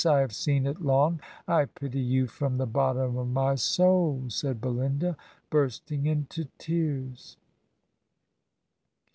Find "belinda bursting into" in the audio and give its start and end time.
4.59-6.45